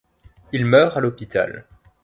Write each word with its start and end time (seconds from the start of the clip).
Il 0.51 0.65
meurt 0.65 0.97
à 0.97 0.99
l'hôpital. 0.99 1.67